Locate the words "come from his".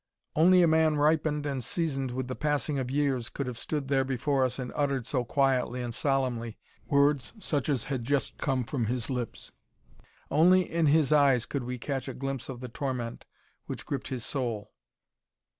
8.39-9.11